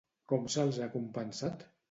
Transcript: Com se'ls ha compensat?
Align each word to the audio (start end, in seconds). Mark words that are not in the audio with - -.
Com 0.31 0.47
se'ls 0.53 0.79
ha 0.81 0.89
compensat? 0.95 1.67